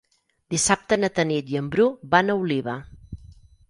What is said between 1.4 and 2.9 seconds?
i en Bru van a Oliva.